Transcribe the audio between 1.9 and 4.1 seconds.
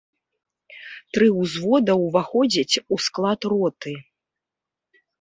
ўваходзяць у склад роты.